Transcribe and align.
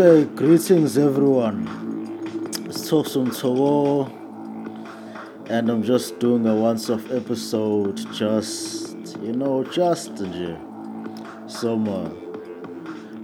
Okay, 0.00 0.24
greetings 0.34 0.96
everyone. 0.96 1.68
It's 2.64 2.88
Towo, 2.88 4.08
and 5.50 5.68
I'm 5.68 5.82
just 5.82 6.18
doing 6.18 6.46
a 6.46 6.54
once 6.54 6.88
off 6.88 7.10
episode, 7.10 7.98
just 8.10 8.96
you 9.18 9.32
know, 9.32 9.62
just 9.62 10.16
somewhere 11.48 12.08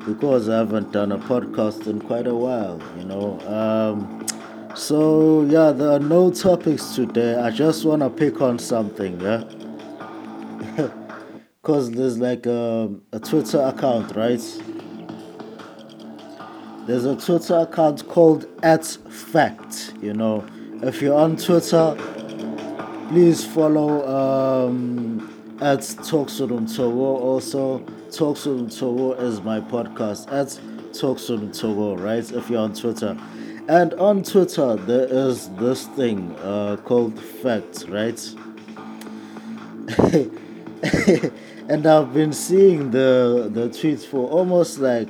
because 0.07 0.51
I 0.51 0.59
haven't 0.59 0.93
done 0.93 1.13
a 1.13 1.19
podcast 1.19 1.87
in 1.87 1.99
quite 1.99 2.27
a 2.27 2.35
while, 2.35 2.79
you 2.99 3.05
know. 3.05 3.41
Um, 3.49 4.27
so 4.75 5.45
yeah, 5.45 5.73
there 5.73 5.93
are 5.93 5.99
no 5.99 6.31
topics 6.31 6.95
today. 6.95 7.37
I 7.37 7.53
just 7.53 7.87
wanna 7.87 8.11
pick 8.11 8.43
on 8.43 8.59
something, 8.59 9.19
yeah. 9.19 9.45
Cause 11.63 11.91
there's 11.91 12.19
like 12.19 12.45
a, 12.45 12.91
a 13.13 13.19
Twitter 13.19 13.63
account, 13.63 14.15
right? 14.15 14.43
There's 16.87 17.05
a 17.05 17.17
Twitter 17.17 17.57
account 17.57 18.07
called 18.07 18.47
at 18.63 18.87
fact. 18.87 19.93
You 20.01 20.15
know, 20.15 20.47
if 20.83 21.03
you're 21.03 21.19
on 21.19 21.37
Twitter, 21.37 21.97
please 23.09 23.45
follow 23.45 24.07
um, 24.07 25.57
at 25.61 25.81
Talksurum 25.81 26.73
Togo. 26.73 27.17
Also, 27.17 27.81
Talksurum 28.11 28.79
Togo 28.79 29.15
is 29.15 29.41
my 29.41 29.59
podcast 29.61 30.31
at 30.31 30.47
Talksurum 30.93 31.59
Togo, 31.59 31.97
right? 31.97 32.31
If 32.31 32.49
you're 32.49 32.61
on 32.61 32.73
Twitter. 32.73 33.19
And 33.69 33.93
on 33.95 34.23
Twitter, 34.23 34.77
there 34.77 35.09
is 35.09 35.49
this 35.57 35.89
thing 35.89 36.37
uh, 36.37 36.77
called 36.85 37.19
fact, 37.21 37.87
right? 37.89 38.21
and 41.69 41.85
I've 41.85 42.15
been 42.15 42.33
seeing 42.33 42.93
the 42.93 43.51
the 43.53 43.69
tweets 43.71 44.05
for 44.07 44.29
almost 44.29 44.79
like 44.79 45.09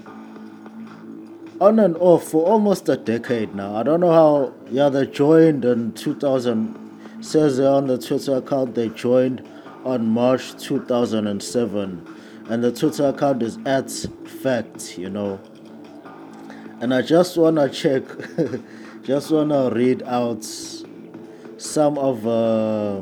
on 1.60 1.78
and 1.78 1.96
off 1.96 2.24
for 2.28 2.44
almost 2.46 2.88
a 2.88 2.96
decade 2.96 3.54
now. 3.54 3.76
I 3.76 3.82
don't 3.82 4.00
know 4.00 4.12
how. 4.12 4.54
Yeah, 4.70 4.88
they 4.88 5.06
joined 5.06 5.64
in 5.64 5.92
2000. 5.92 6.84
Says 7.22 7.58
on 7.58 7.86
the 7.86 7.98
Twitter 7.98 8.36
account 8.36 8.74
they 8.74 8.88
joined 8.90 9.46
on 9.84 10.06
March 10.06 10.56
2007, 10.62 12.16
and 12.48 12.64
the 12.64 12.70
Twitter 12.70 13.08
account 13.08 13.42
is 13.42 13.58
at 13.64 13.90
fact. 13.90 14.98
You 14.98 15.10
know. 15.10 15.40
And 16.80 16.92
I 16.92 17.00
just 17.00 17.38
wanna 17.38 17.70
check, 17.70 18.02
just 19.02 19.30
wanna 19.30 19.70
read 19.70 20.02
out 20.02 20.44
some 21.56 21.96
of 21.96 22.26
uh, 22.26 23.00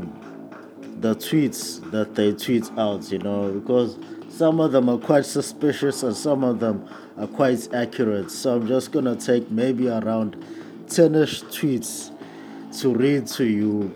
the 1.00 1.16
tweets 1.16 1.90
that 1.90 2.14
they 2.14 2.32
tweet 2.32 2.70
out. 2.78 3.10
You 3.10 3.18
know, 3.18 3.52
because 3.52 3.98
some 4.36 4.58
of 4.58 4.72
them 4.72 4.88
are 4.88 4.98
quite 4.98 5.24
suspicious 5.24 6.02
and 6.02 6.16
some 6.16 6.42
of 6.42 6.58
them 6.58 6.88
are 7.16 7.28
quite 7.28 7.72
accurate. 7.72 8.30
So 8.32 8.56
I'm 8.56 8.66
just 8.66 8.90
gonna 8.90 9.14
take 9.14 9.48
maybe 9.50 9.88
around 9.88 10.36
10ish 10.86 11.44
tweets 11.44 12.10
to 12.80 12.92
read 12.92 13.28
to 13.28 13.44
you 13.44 13.92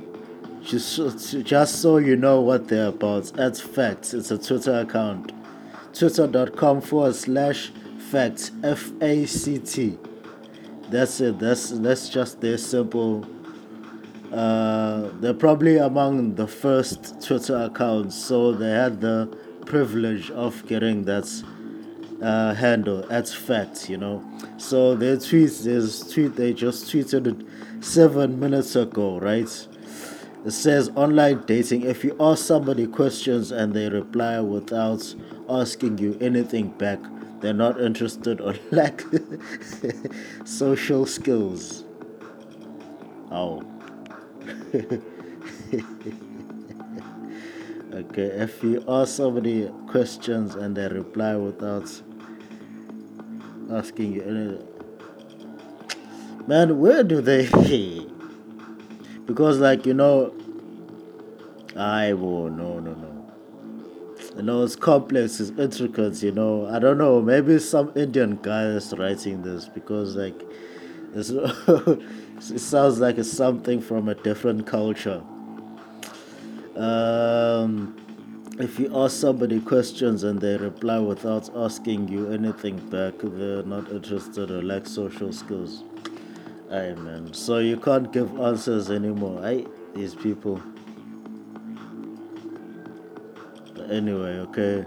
just, 0.62 1.44
just 1.44 1.83
so 1.83 1.97
you 1.97 2.14
know 2.14 2.41
what 2.41 2.69
they're 2.69 2.89
about. 2.89 3.33
That's 3.34 3.61
facts. 3.61 4.14
It's 4.14 4.31
a 4.31 4.39
Twitter 4.39 4.78
account. 4.78 5.33
Twitter.com 5.92 6.83
forward 6.83 7.16
slash 7.16 7.72
facts. 8.11 8.53
F 8.62 8.92
A 9.00 9.27
C 9.27 9.59
T. 9.59 9.98
That's 10.91 11.20
it. 11.20 11.39
That's 11.39 11.70
that's 11.70 12.09
just 12.09 12.41
their 12.41 12.59
simple. 12.59 13.27
Uh, 14.33 15.09
they're 15.20 15.34
probably 15.34 15.78
among 15.78 16.34
the 16.34 16.47
first 16.47 17.20
Twitter 17.22 17.56
accounts, 17.56 18.14
so 18.14 18.53
they 18.53 18.70
had 18.70 19.00
the 19.00 19.34
privilege 19.69 20.30
of 20.30 20.66
getting 20.66 21.05
that 21.05 21.28
uh, 22.22 22.55
handle. 22.55 23.05
That's 23.08 23.34
fact, 23.34 23.88
you 23.88 23.98
know. 23.98 24.25
So 24.56 24.94
their 24.94 25.16
tweets, 25.16 25.62
there's 25.64 26.10
tweet 26.12 26.36
they 26.36 26.52
just 26.52 26.86
tweeted 26.86 27.27
it 27.27 27.47
seven 27.84 28.41
minutes 28.41 28.75
ago, 28.75 29.19
right? 29.20 29.69
It 30.44 30.50
says 30.53 30.91
online 30.94 31.44
dating. 31.47 31.82
If 31.82 32.04
you 32.04 32.16
ask 32.19 32.44
somebody 32.44 32.87
questions 32.87 33.53
and 33.53 33.75
they 33.75 33.88
reply 33.88 34.41
without 34.41 35.15
asking 35.48 35.98
you 35.98 36.16
anything 36.21 36.71
back, 36.71 36.98
they're 37.41 37.53
not 37.53 37.81
interested 37.81 38.41
or 38.41 38.54
lack 38.71 39.04
social 40.44 41.06
skills. 41.06 41.84
Oh. 43.31 43.62
okay, 47.98 48.26
if 48.26 48.62
you 48.62 48.84
ask 48.88 49.16
somebody 49.16 49.69
questions 49.88 50.54
and 50.54 50.76
they 50.76 50.86
reply 50.88 51.34
without 51.36 51.91
asking 53.72 54.12
you 54.12 54.22
anything, 54.22 54.69
uh, 55.91 56.47
man, 56.47 56.78
where 56.78 57.03
do 57.03 57.20
they? 57.20 57.47
because, 59.26 59.59
like, 59.59 59.84
you 59.84 59.94
know, 59.94 60.32
I 61.76 62.12
will, 62.12 62.50
no, 62.50 62.78
no, 62.78 62.94
no. 62.94 63.14
You 64.36 64.42
know, 64.42 64.62
it's 64.62 64.76
complex, 64.76 65.41
it's 65.41 65.50
intricate, 65.59 66.22
you 66.22 66.30
know. 66.30 66.66
I 66.66 66.78
don't 66.78 66.98
know, 66.98 67.20
maybe 67.20 67.59
some 67.59 67.91
Indian 67.97 68.38
guy 68.41 68.65
is 68.65 68.94
writing 68.97 69.42
this 69.42 69.69
because, 69.69 70.15
like, 70.15 70.41
it's, 71.15 71.30
it 72.50 72.60
sounds 72.60 73.00
like 73.00 73.19
it's 73.19 73.32
something 73.32 73.80
from 73.80 74.09
a 74.09 74.15
different 74.15 74.66
culture. 74.66 75.22
Um, 76.78 77.97
if 78.61 78.78
you 78.78 78.91
ask 78.97 79.16
somebody 79.21 79.61
questions 79.61 80.22
and 80.22 80.41
they 80.41 80.56
reply 80.56 81.00
without 81.00 81.50
asking 81.56 82.09
you 82.09 82.31
anything 82.31 82.77
back, 82.89 83.15
they're 83.21 83.65
not 83.65 83.91
interested 83.91 84.50
or 84.50 84.62
lack 84.62 84.87
social 84.87 85.33
skills. 85.33 85.83
Aye, 86.71 86.94
man. 86.94 87.33
So 87.34 87.59
you 87.59 87.78
can't 87.78 88.12
give 88.12 88.39
answers 88.39 88.91
anymore. 88.91 89.44
Aye, 89.44 89.66
these 89.94 90.15
people. 90.15 90.62
But 93.75 93.91
anyway, 93.91 94.39
okay. 94.39 94.84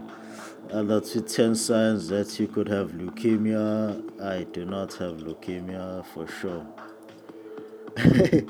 Other 0.71 1.01
two 1.01 1.21
10 1.21 1.55
signs 1.55 2.07
that 2.07 2.39
you 2.39 2.47
could 2.47 2.69
have 2.69 2.91
leukemia. 2.91 4.21
I 4.21 4.43
do 4.43 4.63
not 4.63 4.93
have 4.93 5.17
leukemia 5.17 6.05
for 6.05 6.25
sure. 6.27 6.65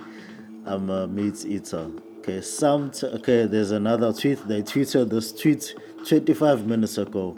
I'm 0.68 0.90
a 0.92 1.08
meat 1.08 1.44
eater. 1.46 1.90
Okay, 2.22 2.40
some 2.42 2.92
t- 2.92 3.08
okay. 3.08 3.48
There's 3.48 3.72
another 3.72 4.14
tweet. 4.14 4.48
They 4.48 4.62
tweeted 4.62 5.10
this 5.10 5.32
tweet 5.32 5.74
25 6.08 6.68
minutes 6.68 7.00
ago. 7.00 7.36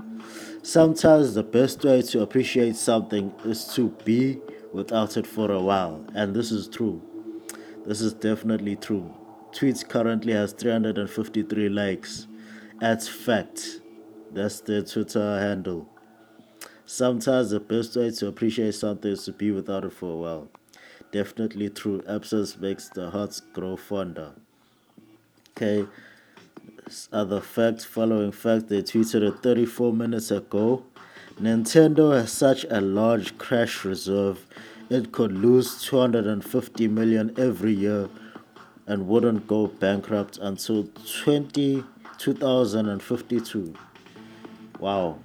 Sometimes 0.62 1.34
the 1.36 1.42
best 1.42 1.86
way 1.86 2.02
to 2.02 2.22
appreciate 2.22 2.76
something 2.76 3.34
is 3.46 3.64
to 3.76 3.96
be 4.04 4.42
without 4.74 5.16
it 5.16 5.26
for 5.26 5.50
a 5.50 5.62
while, 5.62 6.06
and 6.16 6.36
this 6.36 6.52
is 6.52 6.68
true. 6.68 7.02
This 7.86 8.02
is 8.02 8.12
definitely 8.14 8.76
true. 8.76 9.10
Tweets 9.54 9.88
currently 9.88 10.34
has 10.34 10.52
353 10.52 11.70
likes. 11.70 12.28
That's 12.82 13.08
fact. 13.08 13.80
That's 14.34 14.60
their 14.60 14.82
Twitter 14.82 15.40
handle. 15.40 15.88
Sometimes 16.86 17.52
the 17.52 17.62
best 17.62 17.96
way 17.96 18.12
to 18.12 18.28
appreciate 18.28 18.76
something 18.76 19.14
is 19.14 19.24
to 19.24 19.32
be 19.32 19.52
without 19.52 19.86
it 19.86 19.94
for 19.94 20.12
a 20.12 20.18
while. 20.18 20.50
Definitely 21.14 21.70
true. 21.70 22.04
Absence 22.06 22.58
makes 22.58 22.90
the 22.90 23.12
hearts 23.12 23.40
grow 23.40 23.78
fonder. 23.78 24.34
Okay. 25.56 25.88
Other 27.12 27.42
facts, 27.42 27.86
following 27.86 28.32
fact, 28.32 28.68
they 28.68 28.82
tweeted 28.82 29.28
it 29.28 29.42
34 29.42 29.94
minutes 29.94 30.32
ago. 30.32 30.84
Nintendo 31.40 32.14
has 32.20 32.32
such 32.32 32.66
a 32.70 32.82
large 32.82 33.38
cash 33.40 33.84
reserve, 33.86 34.46
it 34.90 35.12
could 35.12 35.32
lose 35.32 35.82
250 35.82 36.88
million 36.90 37.34
every 37.38 37.74
year 37.74 38.10
and 38.86 39.08
wouldn't 39.08 39.48
go 39.48 39.68
bankrupt 39.68 40.38
until 40.38 40.88
20, 41.24 41.84
2052. 42.18 43.74
Wow. 44.80 45.20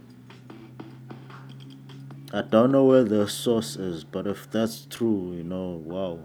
I 2.33 2.43
don't 2.43 2.73
know 2.73 2.85
where 2.85 3.05
the 3.05 3.29
source 3.29 3.77
is, 3.77 4.05
but 4.05 4.27
if 4.27 4.51
that's 4.51 4.87
true, 4.89 5.35
you 5.37 5.45
know, 5.45 5.83
wow. 5.85 6.21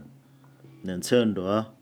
Nintendo, 0.86 1.46
huh? 1.46 1.73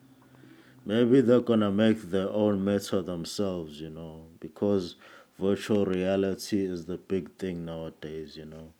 Maybe 0.86 1.22
they're 1.22 1.42
gonna 1.42 1.72
make 1.72 2.02
their 2.02 2.30
own 2.30 2.64
meta 2.66 3.02
themselves, 3.02 3.80
you 3.80 3.90
know, 3.90 4.26
because 4.40 4.96
virtual 5.40 5.86
reality 5.86 6.66
is 6.66 6.86
the 6.86 6.98
big 6.98 7.32
thing 7.38 7.66
nowadays, 7.66 8.36
you 8.36 8.46
know. 8.46 8.74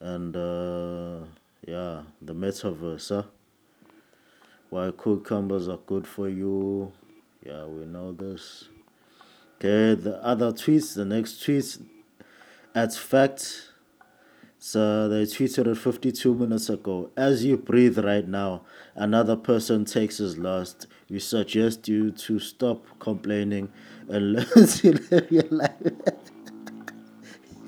And 0.00 0.36
uh, 0.36 1.26
yeah, 1.66 2.02
the 2.20 2.34
metaverse, 2.34 3.08
huh? 3.10 3.28
Why 4.70 4.90
cucumbers 4.90 5.68
are 5.68 5.80
good 5.86 6.06
for 6.06 6.28
you. 6.28 6.92
Yeah, 7.44 7.66
we 7.66 7.84
know 7.84 8.12
this. 8.12 8.68
Okay, 9.58 10.00
the 10.00 10.18
other 10.24 10.50
tweets, 10.52 10.94
the 10.94 11.04
next 11.04 11.34
tweets, 11.42 11.80
at 12.74 12.94
fact, 12.94 13.68
so 14.58 15.08
they 15.08 15.24
tweeted 15.24 15.66
it 15.66 15.76
52 15.76 16.34
minutes 16.34 16.68
ago. 16.70 17.10
As 17.16 17.44
you 17.44 17.56
breathe 17.56 17.98
right 17.98 18.26
now, 18.26 18.62
another 18.94 19.36
person 19.36 19.84
takes 19.84 20.18
his 20.18 20.38
last. 20.38 20.86
We 21.12 21.18
suggest 21.18 21.88
you 21.88 22.10
to 22.10 22.38
stop 22.38 22.86
complaining 22.98 23.68
and 24.08 24.32
learn 24.32 24.66
to 24.66 24.92
live 25.10 25.30
your 25.30 25.44
life. 25.50 25.76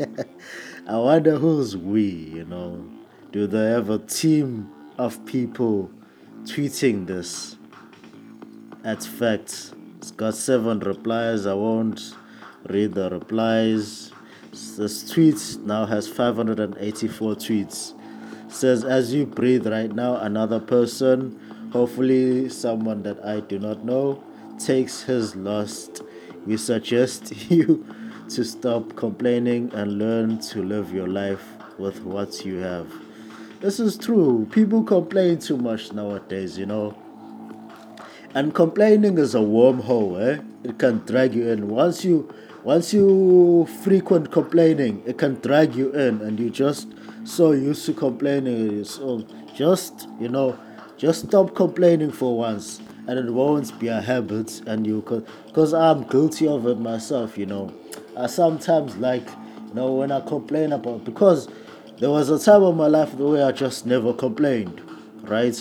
I 0.88 0.96
wonder 0.96 1.36
who's 1.36 1.76
we, 1.76 2.04
you 2.04 2.46
know. 2.46 2.88
do 3.32 3.46
they 3.46 3.66
have 3.66 3.90
a 3.90 3.98
team 3.98 4.72
of 4.96 5.26
people 5.26 5.90
tweeting 6.44 7.06
this? 7.06 7.58
At 8.82 9.02
fact, 9.02 9.74
it's 9.98 10.10
got 10.10 10.32
seven 10.36 10.80
replies. 10.80 11.44
I 11.44 11.52
won't 11.52 12.14
read 12.70 12.94
the 12.94 13.10
replies. 13.10 14.10
This 14.52 15.10
tweet 15.10 15.58
now 15.60 15.84
has 15.84 16.08
584 16.08 17.34
tweets. 17.34 17.92
says, 18.50 18.84
As 18.84 19.12
you 19.12 19.26
breathe 19.26 19.66
right 19.66 19.94
now, 19.94 20.16
another 20.16 20.60
person, 20.60 21.38
hopefully 21.74 22.48
someone 22.48 23.02
that 23.02 23.18
I 23.24 23.40
do 23.40 23.58
not 23.58 23.84
know, 23.84 24.22
takes 24.60 25.02
his 25.02 25.34
last. 25.34 26.02
We 26.46 26.56
suggest 26.56 27.34
you 27.50 27.84
to 28.28 28.44
stop 28.44 28.94
complaining 28.94 29.72
and 29.74 29.98
learn 29.98 30.38
to 30.52 30.62
live 30.62 30.94
your 30.94 31.08
life 31.08 31.44
with 31.76 32.00
what 32.02 32.46
you 32.46 32.58
have. 32.58 32.86
This 33.60 33.80
is 33.80 33.98
true. 33.98 34.46
People 34.52 34.84
complain 34.84 35.40
too 35.40 35.56
much 35.56 35.92
nowadays, 35.92 36.56
you 36.56 36.66
know. 36.66 36.96
And 38.34 38.54
complaining 38.54 39.18
is 39.18 39.34
a 39.34 39.38
wormhole, 39.38 40.22
eh? 40.22 40.42
It 40.62 40.78
can 40.78 40.98
drag 40.98 41.34
you 41.34 41.48
in. 41.48 41.68
Once 41.68 42.04
you 42.04 42.32
once 42.62 42.94
you 42.94 43.66
frequent 43.82 44.30
complaining, 44.30 45.02
it 45.06 45.18
can 45.18 45.34
drag 45.40 45.74
you 45.74 45.90
in 45.90 46.20
and 46.20 46.38
you 46.38 46.50
just 46.50 46.86
so 47.24 47.50
used 47.50 47.84
to 47.86 47.94
complaining. 47.94 48.84
So 48.84 49.26
just 49.56 50.08
you 50.20 50.28
know, 50.28 50.56
just 50.96 51.26
stop 51.28 51.54
complaining 51.54 52.12
for 52.12 52.36
once 52.36 52.80
and 53.06 53.18
it 53.18 53.30
won't 53.32 53.78
be 53.78 53.88
a 53.88 54.00
habit 54.00 54.60
and 54.66 54.86
you 54.86 55.02
because 55.46 55.74
I'm 55.74 56.04
guilty 56.04 56.48
of 56.48 56.66
it 56.66 56.78
myself, 56.78 57.36
you 57.36 57.46
know. 57.46 57.72
I 58.16 58.26
sometimes 58.26 58.96
like 58.96 59.26
you 59.68 59.74
know 59.74 59.92
when 59.92 60.12
I 60.12 60.20
complain 60.20 60.72
about 60.72 61.04
because 61.04 61.48
there 61.98 62.10
was 62.10 62.30
a 62.30 62.38
time 62.38 62.62
of 62.62 62.76
my 62.76 62.86
life 62.86 63.14
where 63.14 63.46
I 63.46 63.52
just 63.52 63.86
never 63.86 64.12
complained, 64.12 64.80
right? 65.22 65.56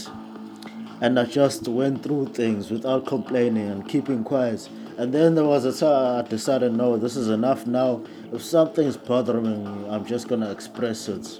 And 1.01 1.19
I 1.19 1.25
just 1.25 1.67
went 1.67 2.03
through 2.03 2.27
things 2.27 2.71
without 2.71 3.05
complaining 3.05 3.69
and 3.69 3.87
keeping 3.87 4.23
quiet. 4.23 4.69
And 4.97 5.13
then 5.13 5.35
there 5.35 5.43
was 5.43 5.65
a 5.65 5.73
time 5.73 6.25
I 6.25 6.27
decided, 6.27 6.73
no, 6.73 6.97
this 6.97 7.15
is 7.15 7.29
enough 7.29 7.65
now. 7.67 8.03
If 8.31 8.43
something's 8.43 8.95
bothering 8.95 9.63
me, 9.63 9.89
I'm 9.89 10.05
just 10.05 10.27
gonna 10.27 10.51
express 10.51 11.09
it. 11.09 11.39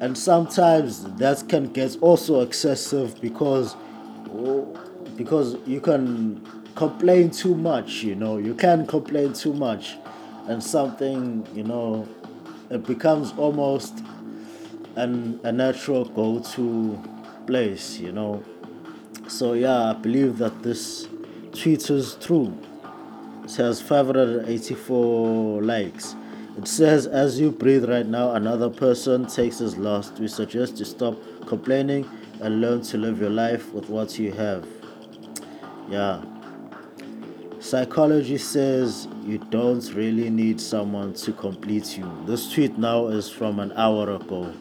And 0.00 0.16
sometimes 0.18 1.04
that 1.18 1.48
can 1.48 1.72
get 1.72 1.96
also 2.00 2.40
excessive 2.40 3.20
because 3.20 3.76
because 5.16 5.56
you 5.66 5.80
can 5.80 6.44
complain 6.74 7.30
too 7.30 7.54
much, 7.54 8.02
you 8.02 8.14
know, 8.16 8.38
you 8.38 8.54
can 8.54 8.86
complain 8.86 9.32
too 9.32 9.52
much 9.52 9.96
and 10.48 10.62
something, 10.62 11.46
you 11.54 11.62
know, 11.62 12.08
it 12.70 12.84
becomes 12.86 13.32
almost 13.36 14.02
an, 14.96 15.38
a 15.44 15.52
natural 15.52 16.04
go 16.04 16.40
to 16.40 17.00
place, 17.46 17.98
you 17.98 18.12
know. 18.12 18.42
So, 19.28 19.52
yeah, 19.54 19.90
I 19.90 19.92
believe 19.94 20.38
that 20.38 20.62
this 20.62 21.08
tweet 21.52 21.88
is 21.90 22.16
true. 22.20 22.56
It 23.44 23.54
has 23.56 23.80
584 23.80 25.62
likes. 25.62 26.16
It 26.56 26.68
says, 26.68 27.06
as 27.06 27.40
you 27.40 27.50
breathe 27.50 27.84
right 27.88 28.06
now, 28.06 28.34
another 28.34 28.70
person 28.70 29.26
takes 29.26 29.58
his 29.58 29.76
last. 29.76 30.20
We 30.20 30.28
suggest 30.28 30.78
you 30.78 30.84
stop 30.84 31.16
complaining 31.46 32.08
and 32.40 32.60
learn 32.60 32.82
to 32.82 32.96
live 32.98 33.20
your 33.20 33.30
life 33.30 33.72
with 33.72 33.88
what 33.88 34.18
you 34.18 34.30
have. 34.32 34.66
Yeah. 35.88 36.22
Psychology 37.58 38.38
says 38.38 39.08
you 39.24 39.38
don't 39.38 39.92
really 39.94 40.30
need 40.30 40.60
someone 40.60 41.14
to 41.14 41.32
complete 41.32 41.96
you. 41.98 42.10
This 42.26 42.52
tweet 42.52 42.78
now 42.78 43.08
is 43.08 43.28
from 43.28 43.58
an 43.58 43.72
hour 43.72 44.10
ago. 44.10 44.52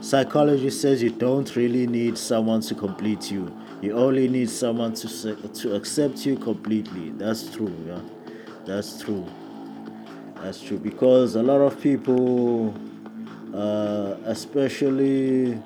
Psychology 0.00 0.70
says 0.70 1.02
you 1.02 1.10
don't 1.10 1.54
really 1.56 1.86
need 1.86 2.18
someone 2.18 2.60
to 2.62 2.74
complete 2.74 3.30
you. 3.30 3.56
You 3.80 3.92
only 3.92 4.28
need 4.28 4.50
someone 4.50 4.94
to 4.94 5.36
to 5.36 5.74
accept 5.74 6.26
you 6.26 6.36
completely. 6.36 7.10
That's 7.10 7.48
true, 7.50 7.72
yeah. 7.86 8.00
That's 8.66 9.00
true. 9.02 9.26
That's 10.42 10.62
true 10.62 10.78
because 10.78 11.34
a 11.34 11.42
lot 11.42 11.60
of 11.60 11.80
people, 11.80 12.74
uh, 13.54 14.16
especially 14.24 15.60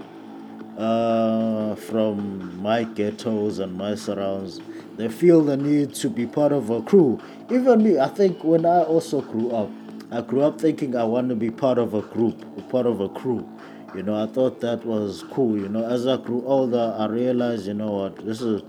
uh, 0.76 1.76
from 1.76 2.60
my 2.60 2.82
ghettos 2.82 3.60
and 3.60 3.72
my 3.74 3.94
surrounds, 3.94 4.60
they 4.96 5.08
feel 5.08 5.42
the 5.42 5.56
need 5.56 5.94
to 5.94 6.10
be 6.10 6.26
part 6.26 6.52
of 6.52 6.70
a 6.70 6.82
crew. 6.82 7.20
Even 7.50 7.84
me, 7.84 7.98
I 8.00 8.08
think 8.08 8.42
when 8.42 8.66
I 8.66 8.82
also 8.82 9.20
grew 9.20 9.50
up, 9.52 9.70
I 10.10 10.20
grew 10.22 10.42
up 10.42 10.60
thinking 10.60 10.96
I 10.96 11.04
want 11.04 11.28
to 11.28 11.36
be 11.36 11.50
part 11.50 11.78
of 11.78 11.94
a 11.94 12.02
group, 12.02 12.44
part 12.68 12.86
of 12.86 13.00
a 13.00 13.08
crew. 13.08 13.48
You 13.94 14.02
know, 14.02 14.20
I 14.20 14.26
thought 14.26 14.60
that 14.60 14.84
was 14.84 15.22
cool. 15.30 15.56
You 15.56 15.68
know, 15.68 15.86
as 15.86 16.06
I 16.06 16.16
grew 16.16 16.44
older, 16.46 16.96
I 16.98 17.06
realized, 17.06 17.68
you 17.68 17.74
know 17.74 17.92
what, 17.92 18.24
this 18.26 18.40
is 18.40 18.62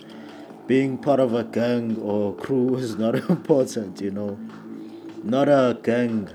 being 0.68 0.98
part 1.00 1.20
of 1.20 1.34
a 1.34 1.44
gang 1.44 1.98
or 2.00 2.36
crew 2.36 2.76
is 2.78 2.96
not 2.96 3.16
important. 3.30 4.02
You 4.02 4.12
know, 4.12 4.40
not 5.26 5.50
a 5.50 5.78
gang, 5.84 6.30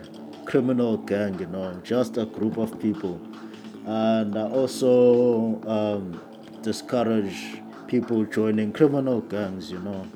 criminal 0.45 0.99
gang. 0.99 1.39
You 1.39 1.47
know, 1.47 1.81
just 1.83 2.19
a 2.19 2.27
group 2.27 2.59
of 2.59 2.79
people. 2.81 3.21
And 3.87 4.37
I 4.37 4.43
also 4.43 5.63
um, 5.67 6.21
discourage 6.63 7.61
people 7.87 8.25
joining 8.25 8.73
criminal 8.73 9.21
gangs, 9.23 9.71
you 9.71 9.79
know. 9.79 10.07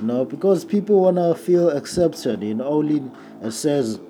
You 0.00 0.02
know, 0.02 0.24
because 0.24 0.64
people 0.64 1.02
wanna 1.02 1.34
feel 1.34 1.70
accepted, 1.70 2.42
you 2.42 2.54
know, 2.54 2.66
only 2.66 3.02
it 3.40 3.52
says 3.52 4.00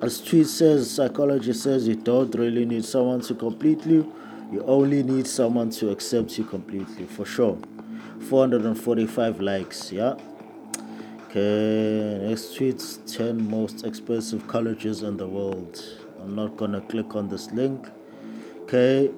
as 0.00 0.20
tweet 0.20 0.46
says, 0.46 0.88
psychology 0.88 1.52
says 1.52 1.88
you 1.88 1.96
don't 1.96 2.32
really 2.36 2.64
need 2.64 2.84
someone 2.84 3.20
to 3.22 3.34
complete 3.34 3.84
you, 3.84 4.12
you 4.52 4.62
only 4.62 5.02
need 5.02 5.26
someone 5.26 5.70
to 5.70 5.90
accept 5.90 6.38
you 6.38 6.44
completely, 6.44 7.04
for 7.04 7.24
sure. 7.24 7.58
445 8.28 9.40
likes, 9.40 9.90
yeah. 9.90 10.14
Okay, 11.38 12.18
next 12.26 12.56
tweet 12.56 12.82
10 13.06 13.48
most 13.48 13.86
expensive 13.86 14.48
colleges 14.48 15.04
in 15.04 15.16
the 15.16 15.28
world. 15.28 15.80
I'm 16.20 16.34
not 16.34 16.56
gonna 16.56 16.80
click 16.80 17.14
on 17.14 17.28
this 17.28 17.52
link. 17.52 17.86
Okay, 18.62 19.12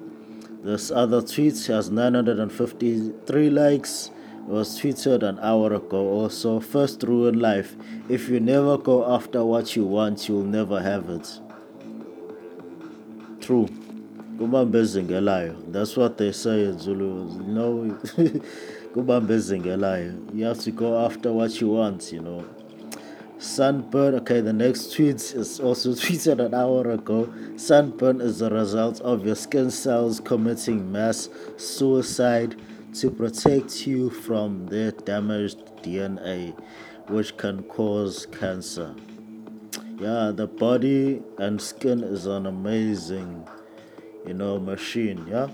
this 0.63 0.91
other 0.91 1.23
tweet 1.23 1.65
has 1.65 1.89
953 1.89 3.49
likes. 3.49 4.11
It 4.37 4.49
was 4.49 4.79
tweeted 4.79 5.23
an 5.23 5.39
hour 5.39 5.73
ago 5.73 6.09
also. 6.09 6.59
First 6.59 7.01
rule 7.01 7.27
in 7.27 7.39
life 7.39 7.75
if 8.07 8.29
you 8.29 8.39
never 8.39 8.77
go 8.77 9.11
after 9.11 9.43
what 9.43 9.75
you 9.75 9.85
want, 9.85 10.29
you'll 10.29 10.43
never 10.43 10.79
have 10.79 11.09
it. 11.09 11.39
True. 13.39 13.67
That's 14.37 15.97
what 15.97 16.17
they 16.17 16.31
say 16.31 16.65
in 16.65 16.77
Zulu. 16.77 17.41
Know, 17.47 17.99
you 18.93 20.43
have 20.45 20.59
to 20.59 20.71
go 20.71 21.05
after 21.05 21.31
what 21.31 21.61
you 21.61 21.69
want, 21.69 22.11
you 22.11 22.21
know. 22.21 22.45
Sunburn, 23.37 24.15
okay, 24.15 24.41
the 24.41 24.53
next 24.53 24.93
tweet 24.93 25.15
is 25.15 25.59
also 25.59 25.89
tweeted 25.93 26.45
an 26.45 26.53
hour 26.53 26.91
ago. 26.91 27.33
Sunburn 27.55 28.21
is 28.21 28.39
the 28.39 28.49
result 28.49 28.99
of 29.01 29.25
your 29.25 29.35
skin 29.35 29.71
cells 29.71 30.19
committing 30.19 30.91
mass 30.91 31.29
suicide 31.57 32.55
to 32.95 33.09
protect 33.09 33.87
you 33.87 34.09
from 34.09 34.67
their 34.67 34.91
damaged 34.91 35.59
DNA, 35.81 36.53
which 37.07 37.37
can 37.37 37.63
cause 37.63 38.27
cancer. 38.27 38.93
Yeah, 39.97 40.31
the 40.35 40.47
body 40.47 41.21
and 41.37 41.61
skin 41.61 42.03
is 42.03 42.25
an 42.25 42.45
amazing, 42.45 43.47
you 44.27 44.33
know, 44.33 44.59
machine. 44.59 45.25
Yeah, 45.27 45.47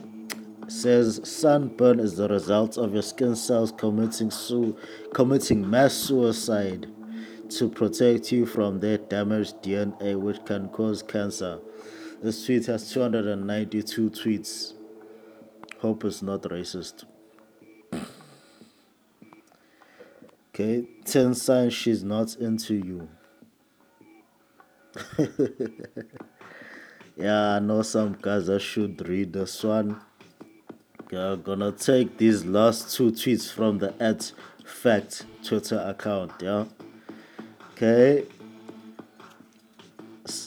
says 0.68 1.22
sunburn 1.24 2.00
is 2.00 2.16
the 2.18 2.28
result 2.28 2.78
of 2.78 2.94
your 2.94 3.02
skin 3.02 3.36
cells 3.36 3.72
committing 3.72 4.32
su- 4.32 4.78
committing 5.14 5.70
mass 5.70 5.94
suicide 5.94 6.88
to 7.50 7.70
protect 7.70 8.32
you 8.32 8.46
from 8.46 8.80
their 8.80 8.98
damaged 8.98 9.62
DNA, 9.64 10.20
which 10.20 10.44
can 10.46 10.70
cause 10.70 11.02
cancer. 11.02 11.60
This 12.22 12.46
tweet 12.46 12.66
has 12.66 12.92
292 12.92 14.10
tweets. 14.10 14.74
Hope 15.80 16.04
it's 16.04 16.22
not 16.22 16.42
racist. 16.44 17.06
okay, 20.50 20.88
10 21.06 21.36
signs 21.36 21.74
she's 21.74 22.04
not 22.04 22.36
into 22.36 22.76
you. 22.76 23.08
yeah, 27.16 27.52
I 27.52 27.60
know 27.60 27.84
some 27.84 28.18
guys 28.20 28.48
that 28.48 28.60
should 28.60 29.08
read 29.08 29.34
this 29.34 29.64
one. 29.64 30.02
I'm 31.14 31.42
gonna 31.42 31.72
take 31.72 32.18
these 32.18 32.46
last 32.46 32.96
two 32.96 33.12
tweets 33.12 33.52
from 33.52 33.78
the 33.78 33.94
at 34.00 34.34
fact 34.66 35.26
Twitter 35.44 35.80
account, 35.80 36.32
yeah. 36.42 36.66
Okay. 37.72 38.26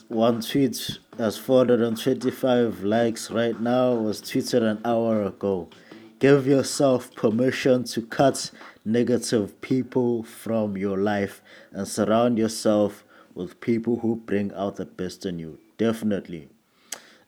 One 0.08 0.42
tweet 0.42 0.98
has 1.16 1.38
425 1.38 2.82
likes 2.82 3.30
right 3.30 3.58
now, 3.58 3.94
was 3.94 4.20
tweeted 4.20 4.62
an 4.62 4.80
hour 4.84 5.22
ago. 5.22 5.68
Give 6.18 6.46
yourself 6.46 7.14
permission 7.14 7.84
to 7.84 8.02
cut 8.02 8.50
negative 8.84 9.58
people 9.62 10.22
from 10.22 10.76
your 10.76 10.98
life 10.98 11.40
and 11.72 11.88
surround 11.88 12.36
yourself 12.36 13.04
with 13.34 13.60
people 13.60 14.00
who 14.00 14.16
bring 14.16 14.52
out 14.54 14.76
the 14.76 14.84
best 14.84 15.24
in 15.24 15.38
you. 15.38 15.58
Definitely. 15.78 16.50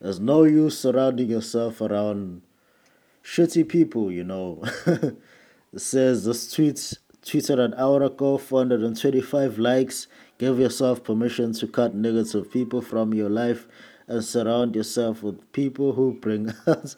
There's 0.00 0.20
no 0.20 0.44
use 0.44 0.78
surrounding 0.78 1.30
yourself 1.30 1.80
around 1.80 2.42
shitty 3.24 3.68
people, 3.68 4.10
you 4.10 4.24
know. 4.24 4.62
says 5.76 6.24
this 6.24 6.52
tweet 6.52 6.76
tweeted 7.24 7.58
an 7.58 7.74
hour 7.74 8.02
ago, 8.02 8.36
425 8.36 9.58
likes. 9.58 10.06
Give 10.38 10.58
yourself 10.58 11.04
permission 11.04 11.52
to 11.54 11.66
cut 11.66 11.94
negative 11.94 12.50
people 12.50 12.82
from 12.82 13.14
your 13.14 13.30
life 13.30 13.68
and 14.08 14.24
surround 14.24 14.74
yourself 14.74 15.22
with 15.22 15.52
people 15.52 15.92
who 15.92 16.14
bring 16.14 16.52
out 16.66 16.94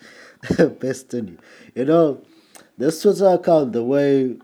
the 0.57 0.69
best 0.69 1.13
in 1.15 1.29
you. 1.29 1.39
You 1.75 1.85
know, 1.85 2.23
this 2.79 3.03
Twitter 3.03 3.29
account, 3.29 3.73
the 3.73 3.85
way, 3.85 4.37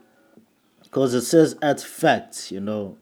because 0.82 1.14
it 1.14 1.22
says 1.22 1.56
at 1.62 1.80
facts, 1.80 2.52
you 2.52 2.60
know, 2.60 2.98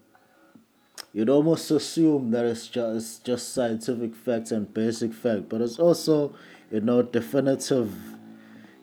you'd 1.12 1.28
almost 1.28 1.70
assume 1.70 2.30
that 2.30 2.44
it's 2.44 2.68
just, 2.68 2.96
it's 2.96 3.18
just 3.18 3.52
scientific 3.52 4.14
facts 4.14 4.52
and 4.52 4.72
basic 4.72 5.12
fact, 5.12 5.48
but 5.48 5.60
it's 5.60 5.78
also, 5.78 6.32
you 6.70 6.80
know, 6.80 7.02
definitive, 7.02 7.92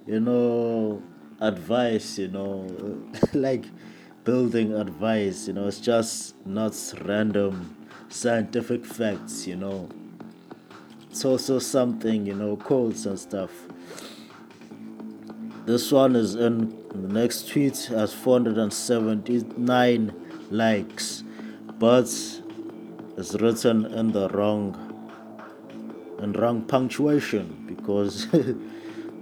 you 0.06 0.20
know, 0.20 1.02
advice, 1.42 2.20
you 2.20 2.28
know, 2.28 2.68
like 3.34 3.66
building 4.24 4.74
advice, 4.74 5.48
you 5.48 5.54
know, 5.54 5.68
it's 5.68 5.80
just 5.80 6.36
not 6.46 6.76
random 7.06 7.76
scientific 8.10 8.86
facts, 8.86 9.48
you 9.48 9.56
know. 9.56 9.90
It's 11.10 11.26
also 11.26 11.60
something, 11.60 12.26
you 12.26 12.36
know, 12.36 12.58
quotes 12.58 13.06
and 13.06 13.20
stuff. 13.20 13.52
This 15.66 15.92
one 15.92 16.16
is 16.16 16.36
in 16.36 16.78
the 16.90 17.08
next 17.08 17.50
tweet 17.50 17.78
has 17.86 18.14
479 18.14 20.14
likes, 20.52 21.24
but 21.80 22.06
it's 23.18 23.34
written 23.36 23.86
in 23.86 24.12
the 24.12 24.28
wrong 24.30 24.92
and 26.20 26.38
wrong 26.38 26.62
punctuation 26.62 27.66
because 27.68 28.28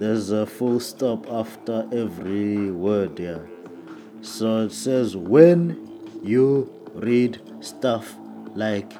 there's 0.04 0.32
a 0.32 0.46
full 0.46 0.82
stop 0.82 1.32
after 1.32 1.88
every 1.94 2.70
word 2.70 3.18
yeah. 3.18 3.40
So 4.22 4.66
it 4.66 4.74
says 4.74 5.16
when 5.16 6.20
you 6.22 6.70
read 6.94 7.40
stuff 7.62 8.14
like 8.54 8.92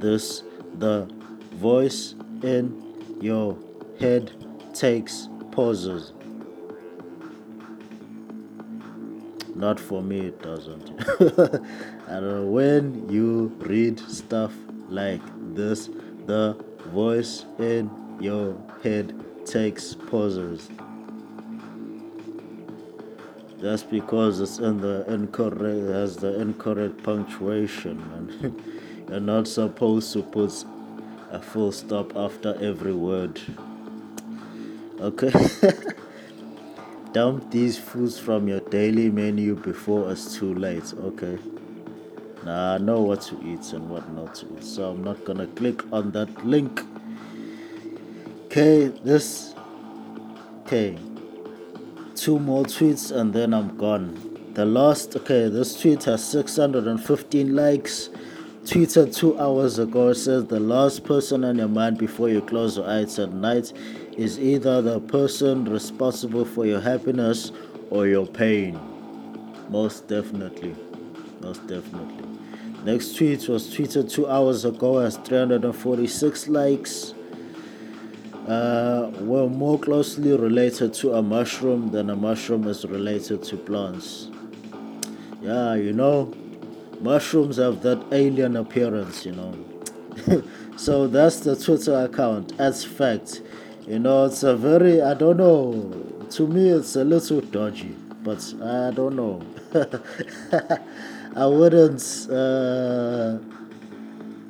this 0.00 0.42
the 0.76 1.08
voice 1.52 2.16
in 2.42 2.82
your 3.20 3.56
head 4.00 4.32
takes 4.74 5.28
pauses. 5.52 6.12
Not 9.54 9.78
for 9.78 10.02
me 10.02 10.26
it 10.26 10.42
doesn't. 10.42 10.90
And 12.08 12.52
when 12.52 13.08
you 13.08 13.54
read 13.60 14.00
stuff 14.00 14.52
like 14.88 15.22
this 15.54 15.88
the 16.26 16.56
voice 16.86 17.44
in 17.60 17.88
your 18.18 18.56
head 18.82 19.14
takes 19.52 19.94
pauses 19.94 20.68
that's 23.60 23.82
because 23.82 24.40
it's 24.40 24.58
in 24.58 24.80
the 24.80 25.04
incorrect 25.12 25.88
has 25.88 26.16
the 26.16 26.40
incorrect 26.40 27.02
punctuation 27.02 27.98
and 28.14 28.62
you're 29.08 29.20
not 29.20 29.48
supposed 29.48 30.12
to 30.12 30.22
put 30.22 30.64
a 31.32 31.40
full 31.40 31.72
stop 31.72 32.16
after 32.16 32.56
every 32.60 32.94
word. 32.94 33.40
Okay. 35.00 35.32
Dump 37.12 37.50
these 37.50 37.78
foods 37.78 38.18
from 38.18 38.48
your 38.48 38.60
daily 38.60 39.10
menu 39.10 39.56
before 39.56 40.12
it's 40.12 40.36
too 40.36 40.54
late 40.54 40.92
okay? 41.02 41.38
Now 42.44 42.74
i 42.74 42.78
know 42.78 43.00
what 43.00 43.22
to 43.22 43.40
eat 43.44 43.72
and 43.72 43.90
what 43.90 44.08
not 44.12 44.36
to 44.36 44.46
eat 44.56 44.62
so 44.64 44.90
i'm 44.90 45.02
not 45.02 45.24
gonna 45.24 45.46
click 45.48 45.82
on 45.92 46.12
that 46.12 46.46
link 46.46 46.82
okay 48.48 48.86
this 49.04 49.54
okay. 50.62 50.96
Two 52.14 52.38
more 52.38 52.64
tweets 52.64 53.14
and 53.14 53.34
then 53.34 53.52
i'm 53.52 53.76
gone. 53.76 54.06
The 54.54 54.64
last 54.64 55.14
okay 55.16 55.50
this 55.50 55.78
tweet 55.78 56.04
has 56.04 56.26
615 56.26 57.54
likes. 57.54 58.08
Tweeted 58.64 59.14
two 59.14 59.38
hours 59.38 59.78
ago 59.78 60.14
says 60.14 60.46
the 60.46 60.60
last 60.60 61.04
person 61.04 61.44
on 61.44 61.58
your 61.58 61.68
mind 61.68 61.98
before 61.98 62.30
you 62.30 62.40
close 62.40 62.78
your 62.78 62.88
eyes 62.88 63.18
at 63.18 63.34
night 63.34 63.74
is 64.16 64.40
either 64.40 64.80
the 64.80 65.00
person 65.00 65.66
responsible 65.66 66.46
for 66.46 66.64
your 66.64 66.80
happiness 66.80 67.52
or 67.90 68.06
your 68.06 68.26
pain. 68.26 68.80
Most 69.68 70.08
definitely 70.08 70.74
most 71.42 71.66
definitely. 71.66 72.24
Next 72.84 73.14
tweet 73.14 73.46
was 73.46 73.68
tweeted 73.68 74.10
two 74.10 74.26
hours 74.26 74.64
ago 74.64 75.00
has 75.00 75.18
346 75.18 76.48
likes 76.48 77.14
uh, 78.48 79.10
were 79.20 79.48
more 79.48 79.78
closely 79.78 80.34
related 80.36 80.94
to 80.94 81.12
a 81.14 81.22
mushroom 81.22 81.90
than 81.90 82.08
a 82.08 82.16
mushroom 82.16 82.66
is 82.66 82.84
related 82.86 83.42
to 83.44 83.56
plants. 83.58 84.30
Yeah, 85.42 85.74
you 85.74 85.92
know, 85.92 86.34
mushrooms 87.00 87.58
have 87.58 87.82
that 87.82 88.02
alien 88.10 88.56
appearance, 88.56 89.26
you 89.26 89.32
know. 89.32 89.54
so 90.76 91.06
that's 91.06 91.40
the 91.40 91.56
Twitter 91.56 92.04
account. 92.04 92.58
As 92.58 92.84
fact, 92.84 93.42
you 93.86 93.98
know, 93.98 94.24
it's 94.24 94.42
a 94.42 94.56
very, 94.56 95.02
I 95.02 95.14
don't 95.14 95.36
know, 95.36 96.26
to 96.30 96.46
me 96.46 96.70
it's 96.70 96.96
a 96.96 97.04
little 97.04 97.42
dodgy, 97.42 97.94
but 98.22 98.42
I 98.62 98.90
don't 98.92 99.14
know. 99.14 99.42
I 101.36 101.46
wouldn't, 101.46 102.26
uh, 102.30 103.38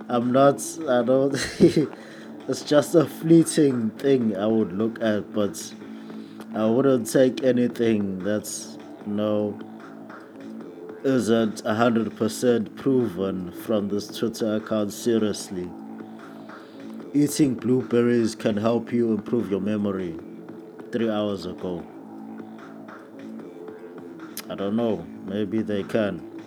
I'm 0.08 0.32
not, 0.32 0.62
I 0.88 1.02
don't. 1.02 1.36
it's 2.48 2.62
just 2.62 2.94
a 2.94 3.04
fleeting 3.04 3.90
thing 3.90 4.34
I 4.34 4.46
would 4.46 4.72
look 4.72 5.02
at, 5.02 5.32
but 5.34 5.74
I 6.54 6.64
wouldn't 6.64 7.10
take 7.10 7.44
anything 7.44 8.20
that's 8.20 8.78
no 9.04 9.58
isn't 11.04 11.60
hundred 11.60 12.16
percent 12.16 12.74
proven 12.76 13.52
from 13.52 13.88
this 13.88 14.08
Twitter 14.08 14.56
account 14.56 14.92
seriously. 14.92 15.70
Eating 17.14 17.54
blueberries 17.54 18.34
can 18.34 18.56
help 18.56 18.92
you 18.92 19.12
improve 19.12 19.50
your 19.50 19.60
memory. 19.60 20.18
Three 20.90 21.10
hours 21.10 21.44
ago. 21.44 21.86
I 24.50 24.54
don't 24.54 24.76
know. 24.76 25.06
Maybe 25.26 25.60
they 25.60 25.82
can. 25.82 26.38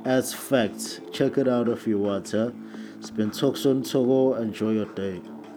As 0.06 0.34
fact, 0.34 1.02
check 1.12 1.38
it 1.38 1.48
out 1.48 1.68
if 1.68 1.88
you 1.88 1.98
want. 1.98 2.32
Huh? 2.32 2.52
It's 3.00 3.10
been 3.10 3.32
Tokson 3.32 3.90
Togo. 3.90 4.36
Enjoy 4.36 4.72
your 4.72 4.86
day. 4.94 5.22